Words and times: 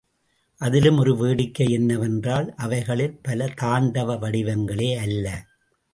அதிலும் 0.61 0.97
ஒரு 0.97 1.15
வேடிக்கை 1.15 1.67
என்னவென்றால் 1.69 2.53
அவைகளில் 2.57 3.19
பல 3.21 3.49
தாண்டவ 3.61 4.17
வடிவங்களே 4.17 4.91
அல்ல! 4.97 5.25